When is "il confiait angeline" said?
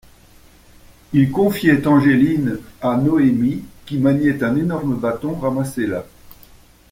1.13-2.57